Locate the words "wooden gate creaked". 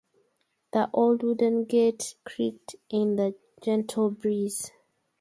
1.21-2.75